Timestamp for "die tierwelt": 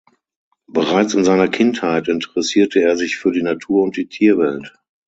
3.97-4.75